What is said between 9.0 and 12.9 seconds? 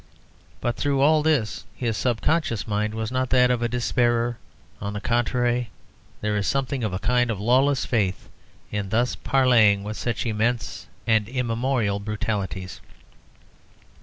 parleying with such immense and immemorial brutalities.